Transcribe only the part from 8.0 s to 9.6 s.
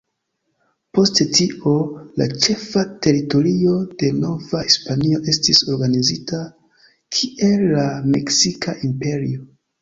Meksika Imperio.